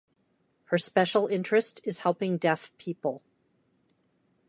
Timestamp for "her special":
0.63-1.27